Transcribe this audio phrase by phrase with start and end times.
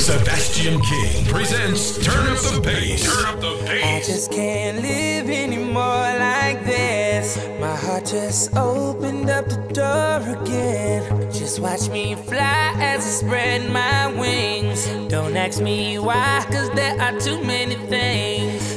[0.00, 3.04] Sebastian King presents Turn Up the Bass.
[3.04, 7.36] Turn Up the I just can't live anymore like this.
[7.60, 11.30] My heart just opened up the door again.
[11.30, 14.86] Just watch me fly as I spread my wings.
[15.10, 18.69] Don't ask me why, cause there are too many things.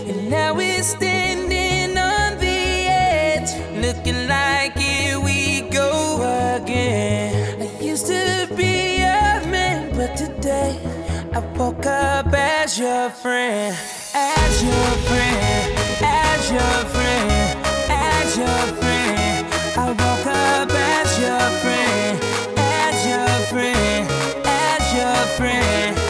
[11.57, 13.75] Woke up as your friend,
[14.13, 19.47] as your friend, as your friend, as your friend.
[19.77, 22.19] I woke up as your friend,
[22.57, 24.09] as your friend,
[24.45, 26.02] as your friend.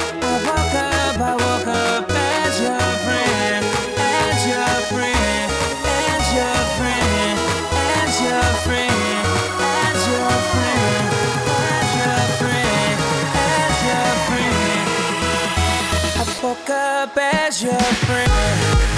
[17.04, 18.93] Up as your friend.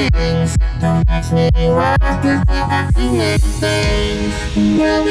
[0.00, 0.56] My wings.
[0.80, 5.09] Don't ask me why, cause I feel anything.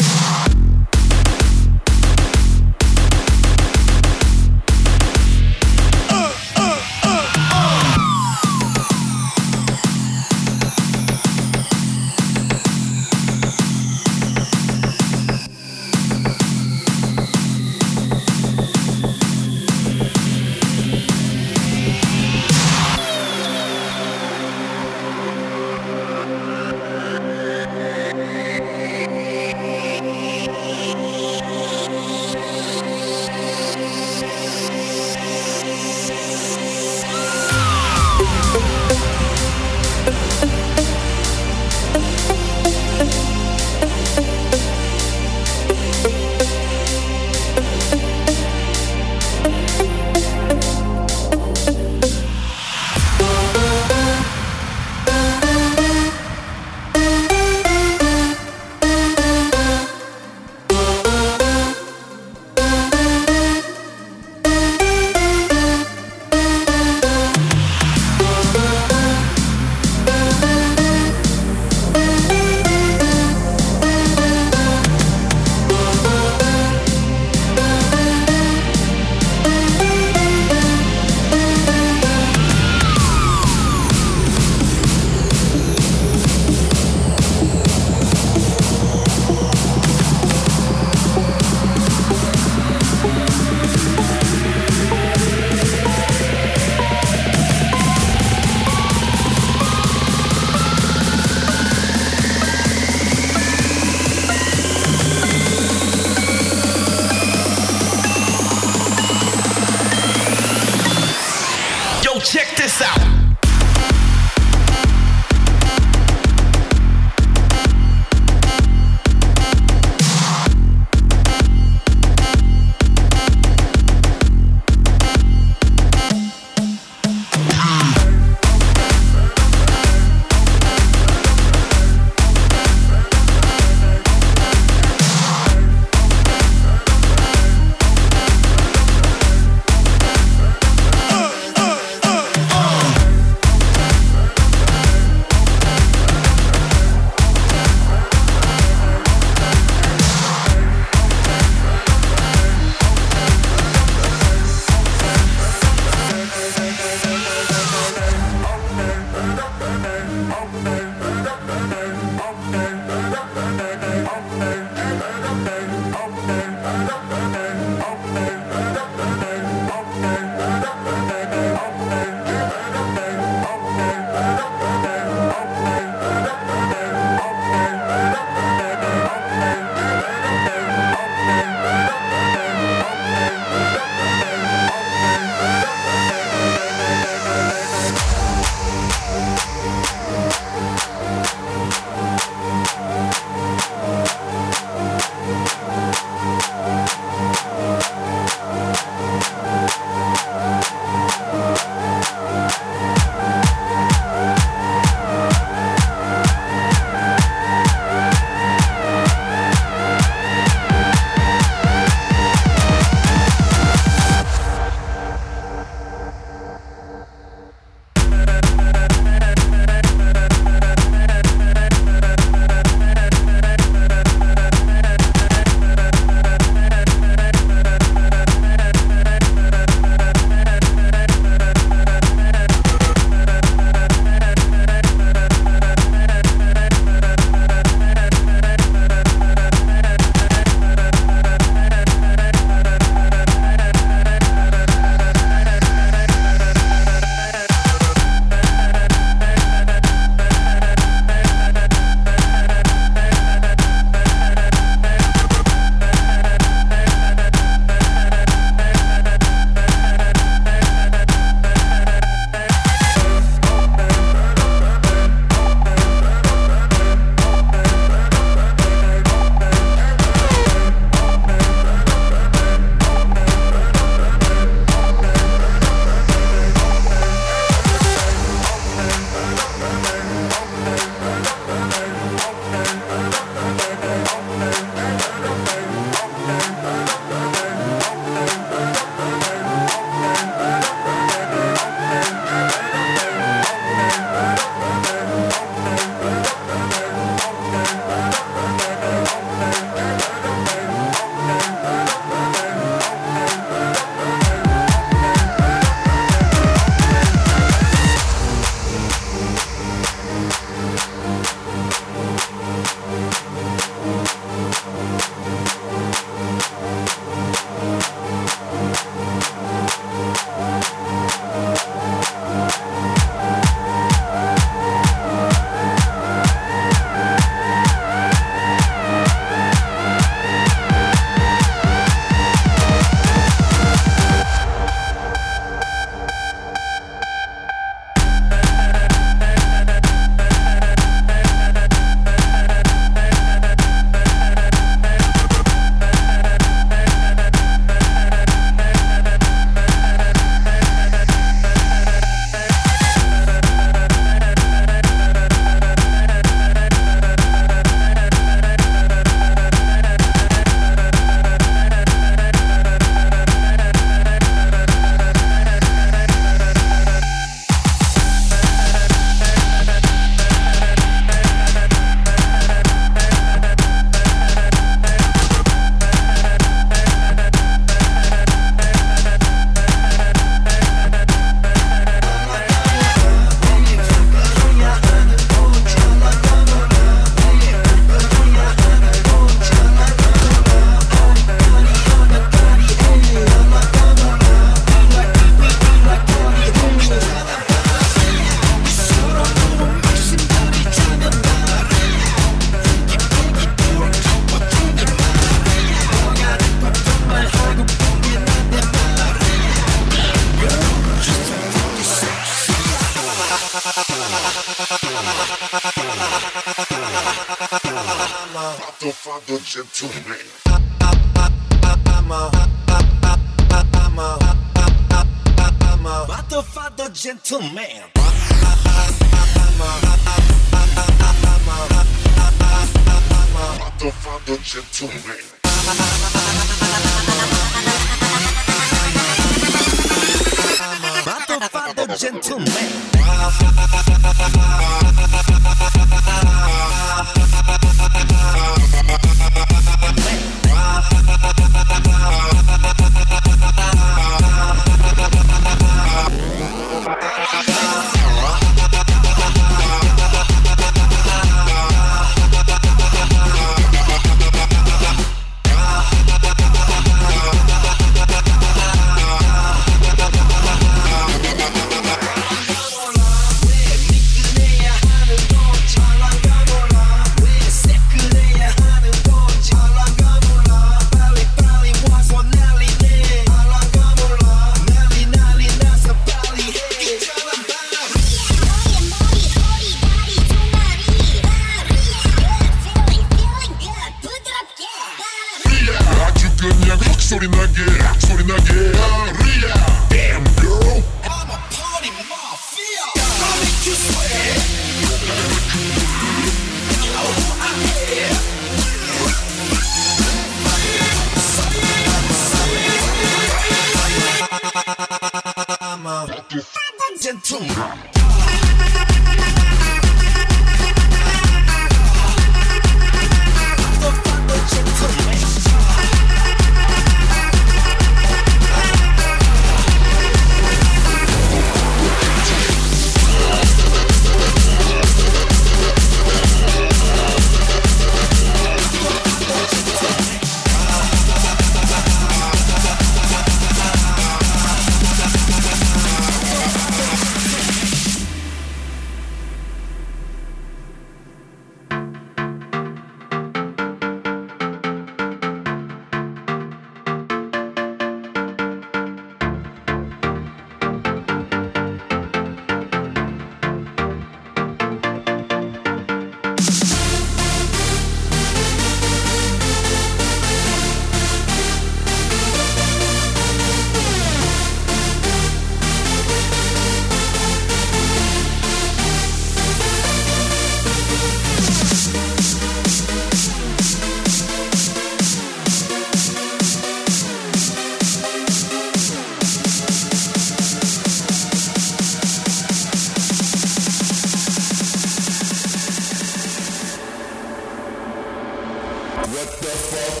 [599.61, 600.00] fuck